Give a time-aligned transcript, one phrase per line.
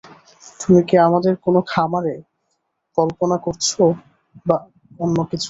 [0.59, 2.15] তুমি কি আমাদের কোন খামারে
[2.97, 3.83] কল্পনা করছো
[4.45, 4.57] বা
[4.99, 5.39] অন্যকিছু?